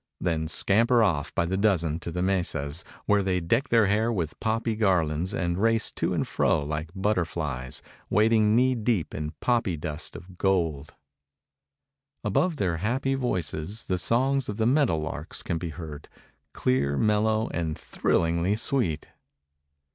then 0.19 0.47
scamper 0.47 1.03
off 1.03 1.31
by 1.35 1.45
dozens 1.45 1.99
to 1.99 2.11
the 2.11 2.23
mesas, 2.23 2.83
where 3.05 3.21
they 3.21 3.39
deck 3.39 3.69
their 3.69 3.85
hair 3.85 4.11
with 4.11 4.39
poppy 4.39 4.75
garlands 4.75 5.31
and 5.31 5.59
race 5.59 5.91
to 5.91 6.11
and 6.11 6.27
fro 6.27 6.63
like 6.65 6.89
butterflies, 6.95 7.83
wading 8.09 8.55
knee 8.55 8.73
deep 8.73 9.13
in 9.13 9.29
poppy 9.41 9.77
dust 9.77 10.15
of 10.15 10.39
gold. 10.39 10.95
Above 12.23 12.55
their 12.55 12.77
happy 12.77 13.13
voices 13.13 13.85
the 13.85 13.99
songs 13.99 14.49
of 14.49 14.57
the 14.57 14.65
meadow 14.65 14.97
larks 14.97 15.43
can 15.43 15.59
be 15.59 15.69
heard, 15.69 16.09
clear, 16.51 16.97
mellow 16.97 17.47
and 17.49 17.77
thrillingly 17.77 18.55
sweet. 18.55 19.09